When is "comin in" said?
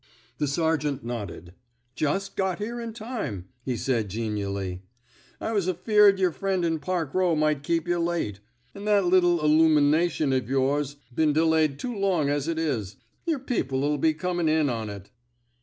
14.15-14.69